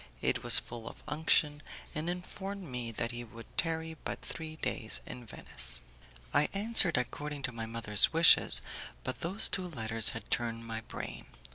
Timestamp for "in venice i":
5.05-6.49